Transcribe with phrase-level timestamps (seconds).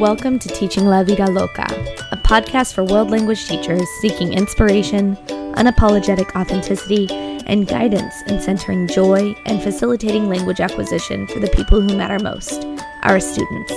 [0.00, 1.66] Welcome to Teaching La Vida Loca,
[2.10, 5.14] a podcast for world language teachers seeking inspiration,
[5.56, 7.06] unapologetic authenticity,
[7.44, 12.64] and guidance in centering joy and facilitating language acquisition for the people who matter most,
[13.02, 13.74] our students.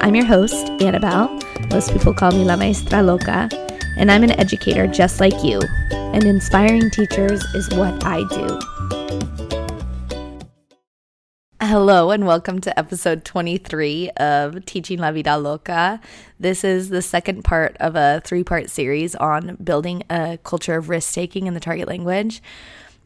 [0.00, 1.28] I'm your host, Annabelle.
[1.70, 3.48] Most people call me La Maestra Loca,
[3.96, 5.60] and I'm an educator just like you.
[5.92, 8.71] And inspiring teachers is what I do.
[11.72, 16.02] Hello, and welcome to episode 23 of Teaching La Vida Loca.
[16.38, 20.90] This is the second part of a three part series on building a culture of
[20.90, 22.42] risk taking in the target language.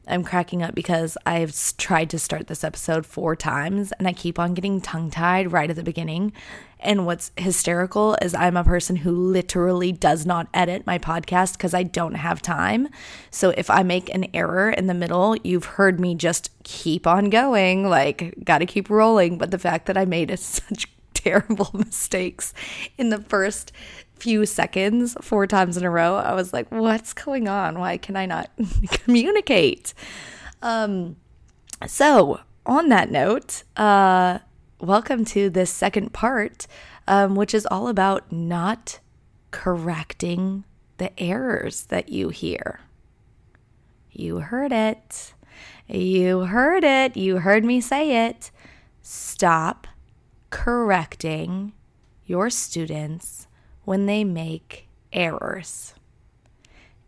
[0.07, 4.39] I'm cracking up because I've tried to start this episode four times and I keep
[4.39, 6.33] on getting tongue tied right at the beginning.
[6.79, 11.75] And what's hysterical is I'm a person who literally does not edit my podcast because
[11.75, 12.89] I don't have time.
[13.31, 17.31] So if I make an error in the middle, you've heard me just keep on
[17.31, 19.39] going, like, gotta keep rolling.
[19.39, 20.87] But the fact that I made such
[21.27, 22.55] terrible mistakes
[22.97, 23.73] in the first
[24.19, 27.79] few seconds four times in a row, I was like, what's going on?
[27.79, 28.51] Why can I not
[28.91, 29.95] communicate?
[30.63, 31.17] Um,
[31.87, 34.39] so, on that note, uh,
[34.81, 36.67] welcome to this second part,
[37.07, 39.01] um, which is all about not
[39.51, 40.65] correcting
[40.99, 42.81] the errors that you hear.
[44.11, 45.35] You heard it.
[45.87, 47.17] You heard it.
[47.17, 48.51] You heard me say it.
[49.03, 49.87] Stop
[50.51, 51.73] correcting
[52.25, 53.46] your students
[53.87, 55.95] when they make errors.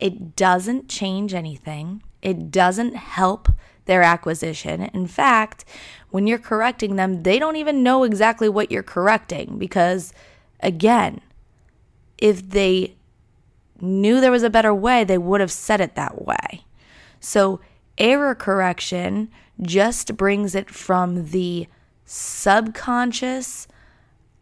[0.00, 3.50] It doesn't change anything, it doesn't help
[3.84, 4.82] their acquisition.
[4.94, 5.64] In fact,
[6.10, 10.12] when you're correcting them, they don't even know exactly what you're correcting because,
[10.60, 11.20] again,
[12.16, 12.94] if they
[13.80, 16.64] knew there was a better way, they would have said it that way.
[17.18, 17.60] So,
[17.96, 21.66] error correction just brings it from the
[22.04, 23.66] subconscious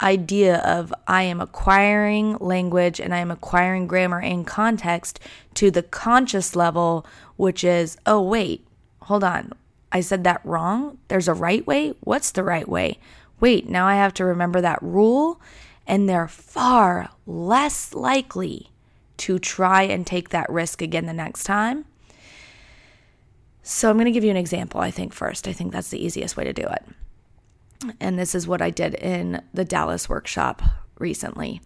[0.00, 5.20] idea of I am acquiring language and I am acquiring grammar and context
[5.54, 7.06] to the conscious level,
[7.36, 8.66] which is, oh, wait,
[9.02, 9.52] hold on.
[9.92, 10.98] I said that wrong.
[11.08, 11.94] There's a right way.
[12.00, 12.98] What's the right way?
[13.40, 15.40] Wait, now I have to remember that rule.
[15.86, 18.70] And they're far less likely
[19.18, 21.86] to try and take that risk again the next time.
[23.62, 25.48] So I'm going to give you an example, I think, first.
[25.48, 26.84] I think that's the easiest way to do it
[28.00, 30.62] and this is what I did in the Dallas workshop
[30.98, 31.60] recently.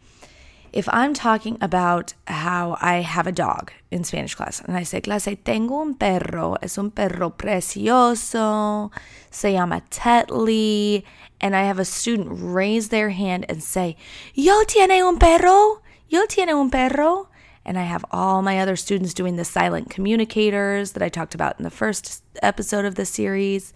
[0.72, 5.00] If I'm talking about how I have a dog in Spanish class, and I say,
[5.00, 8.92] clase, tengo un perro, es un perro precioso,
[9.30, 11.02] se llama Tetley,
[11.40, 13.96] and I have a student raise their hand and say,
[14.32, 17.28] Yo tiene un perro, yo tiene un perro,
[17.64, 21.58] and I have all my other students doing the silent communicators that I talked about
[21.58, 23.72] in the first episode of the series.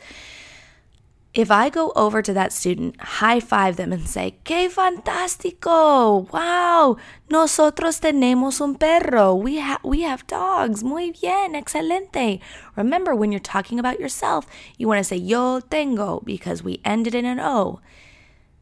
[1.35, 6.31] If I go over to that student, high five them and say, ¡Qué fantástico!
[6.33, 6.97] ¡Wow!
[7.29, 9.35] Nosotros tenemos un perro.
[9.35, 10.85] We, ha- we have dogs.
[10.85, 11.57] Muy bien.
[11.57, 12.41] Excelente.
[12.77, 14.47] Remember, when you're talking about yourself,
[14.79, 17.81] you want to say yo tengo because we ended in an O.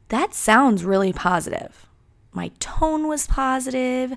[0.09, 1.87] That sounds really positive.
[2.33, 4.16] My tone was positive.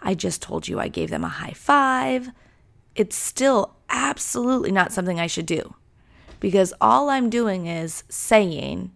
[0.00, 2.30] I just told you I gave them a high five.
[2.94, 5.74] It's still absolutely not something I should do
[6.40, 8.90] because all I'm doing is saying,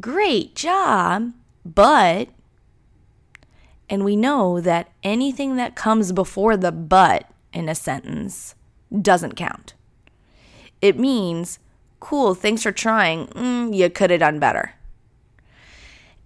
[0.00, 1.32] Great job,
[1.64, 2.28] but,
[3.88, 8.54] and we know that anything that comes before the but in a sentence
[9.00, 9.74] doesn't count.
[10.82, 11.58] It means,
[12.00, 13.28] cool, thanks for trying.
[13.28, 14.74] Mm, you could have done better.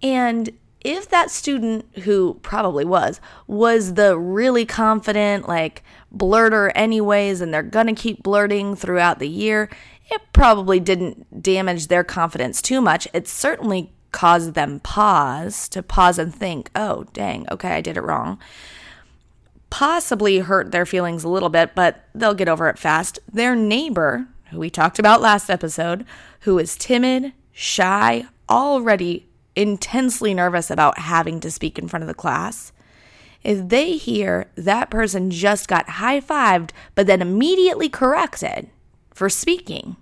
[0.03, 0.49] And
[0.83, 5.83] if that student who probably was was the really confident like
[6.15, 9.69] blurter anyways and they're to keep blurting throughout the year
[10.11, 13.07] it probably didn't damage their confidence too much.
[13.13, 18.03] It certainly caused them pause to pause and think, oh, dang, okay, I did it
[18.03, 18.37] wrong.
[19.69, 23.19] Possibly hurt their feelings a little bit, but they'll get over it fast.
[23.31, 26.05] Their neighbor, who we talked about last episode,
[26.41, 29.29] who is timid, shy, already
[29.61, 32.71] intensely nervous about having to speak in front of the class,
[33.43, 38.69] if they hear that person just got high fived, but then immediately corrected
[39.13, 39.95] for speaking,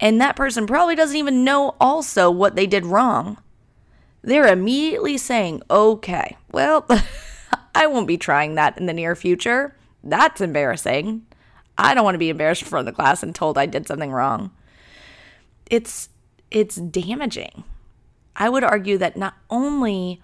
[0.00, 3.38] and that person probably doesn't even know also what they did wrong.
[4.22, 6.86] They're immediately saying, okay, well,
[7.74, 9.76] I won't be trying that in the near future.
[10.04, 11.26] That's embarrassing.
[11.76, 13.86] I don't want to be embarrassed in front of the class and told I did
[13.86, 14.50] something wrong.
[15.70, 16.08] It's
[16.50, 17.64] it's damaging.
[18.38, 20.22] I would argue that not only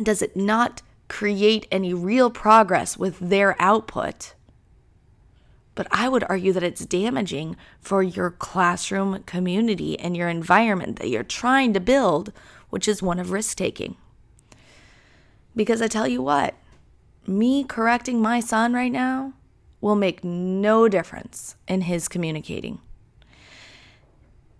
[0.00, 4.34] does it not create any real progress with their output,
[5.74, 11.08] but I would argue that it's damaging for your classroom community and your environment that
[11.08, 12.32] you're trying to build
[12.72, 13.96] which is one of risk taking.
[15.54, 16.54] Because I tell you what,
[17.26, 19.34] me correcting my son right now
[19.82, 22.80] will make no difference in his communicating.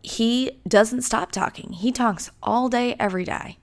[0.03, 3.59] He doesn't stop talking, he talks all day, every day.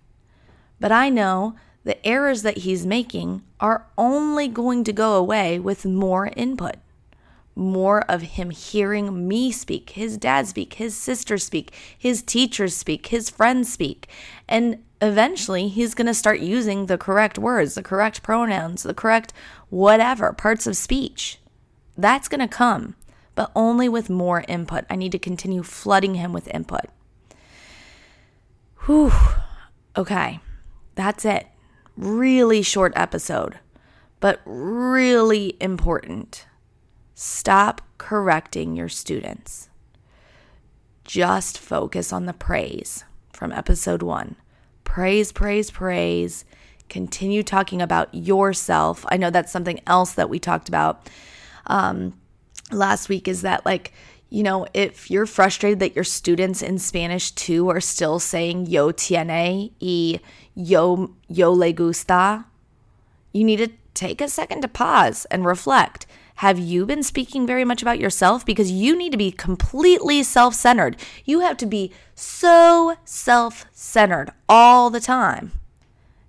[0.80, 5.86] But I know the errors that he's making are only going to go away with
[5.86, 6.76] more input.
[7.56, 13.08] More of him hearing me speak, his dad speak, his sister speak, his teachers speak,
[13.08, 14.08] his friends speak.
[14.48, 19.34] And eventually he's going to start using the correct words, the correct pronouns, the correct
[19.70, 21.40] whatever parts of speech.
[21.98, 22.96] That's going to come,
[23.40, 24.84] but only with more input.
[24.90, 26.88] I need to continue flooding him with input.
[28.80, 29.14] Whew.
[29.96, 30.42] Okay,
[30.96, 31.48] that's it.
[31.96, 33.58] Really short episode,
[34.20, 36.48] but really important.
[37.14, 39.70] Stop correcting your students.
[41.06, 44.36] Just focus on the praise from episode one
[44.84, 46.44] praise, praise, praise.
[46.90, 49.06] Continue talking about yourself.
[49.08, 51.10] I know that's something else that we talked about
[51.68, 52.20] um,
[52.72, 53.94] last week is that, like,
[54.30, 58.92] you know, if you're frustrated that your students in Spanish too are still saying yo
[58.92, 60.20] tiene y
[60.56, 62.46] yo, yo le gusta,
[63.34, 66.06] you need to take a second to pause and reflect.
[66.36, 68.46] Have you been speaking very much about yourself?
[68.46, 70.96] Because you need to be completely self centered.
[71.26, 75.52] You have to be so self centered all the time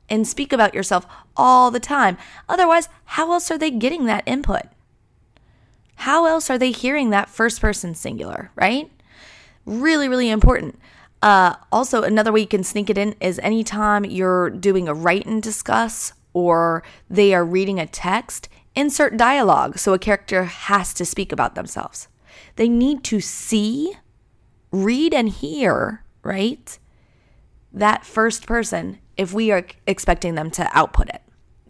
[0.09, 2.17] and speak about yourself all the time.
[2.49, 4.63] Otherwise, how else are they getting that input?
[6.01, 8.91] How else are they hearing that first person singular, right?
[9.67, 10.79] Really, really important.
[11.21, 15.27] Uh, also, another way you can sneak it in is anytime you're doing a write
[15.27, 21.05] and discuss or they are reading a text, insert dialogue so a character has to
[21.05, 22.09] speak about themselves.
[22.57, 23.93] They need to see,
[24.73, 26.79] read, and hear, right?
[27.75, 31.21] That first person if we are expecting them to output it.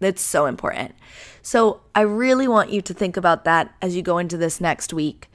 [0.00, 0.94] That's so important.
[1.42, 4.92] So I really want you to think about that as you go into this next
[4.92, 5.30] week.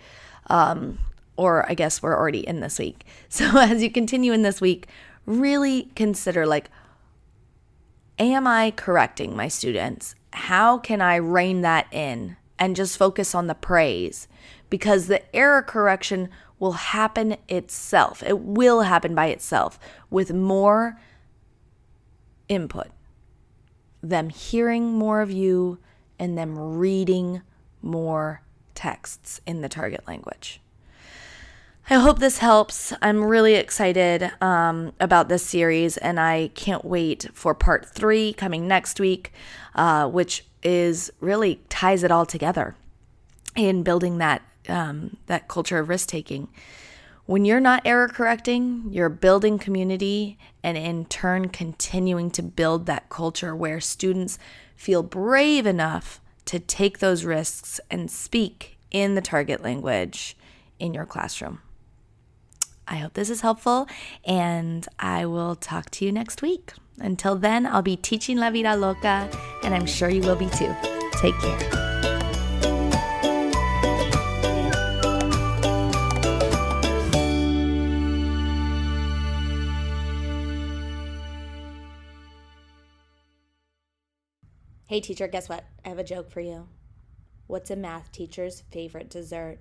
[0.47, 0.99] Um,
[1.37, 3.05] or I guess we're already in this week.
[3.29, 4.87] So as you continue in this week,
[5.25, 6.69] really consider like,
[8.17, 10.15] am I correcting my students?
[10.35, 14.27] how can I rein that in and just focus on the praise?
[14.69, 16.29] Because the error correction
[16.59, 18.21] will happen itself.
[18.21, 19.79] It will happen by itself
[20.09, 20.99] with more
[22.49, 22.87] input,
[24.09, 25.79] them hearing more of you,
[26.19, 27.41] and them reading
[27.81, 28.41] more
[28.73, 30.61] texts in the target language.
[31.87, 32.93] I hope this helps.
[33.01, 38.67] I'm really excited um, about this series, and I can't wait for part three coming
[38.67, 39.31] next week,
[39.75, 42.75] uh, which is really ties it all together
[43.55, 46.47] in building that um, that culture of risk taking.
[47.25, 53.09] When you're not error correcting, you're building community, and in turn, continuing to build that
[53.09, 54.37] culture where students
[54.75, 60.37] feel brave enough to take those risks and speak in the target language
[60.77, 61.61] in your classroom.
[62.87, 63.87] I hope this is helpful,
[64.23, 66.73] and I will talk to you next week.
[66.99, 69.27] Until then, I'll be teaching La Vida Loca,
[69.63, 70.73] and I'm sure you will be too.
[71.13, 71.94] Take care.
[84.87, 85.63] Hey, teacher, guess what?
[85.83, 86.67] I have a joke for you.
[87.47, 89.57] What's a math teacher's favorite dessert?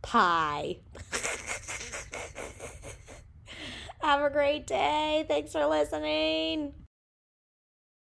[0.00, 0.78] Pie.
[4.00, 5.26] Have a great day.
[5.28, 6.72] Thanks for listening.